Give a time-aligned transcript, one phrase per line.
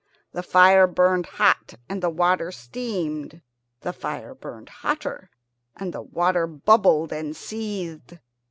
[0.31, 3.43] The fire burned hot and the water steamed.
[3.81, 5.29] The fire burned hotter,
[5.75, 8.17] and the water bubbled and seethed.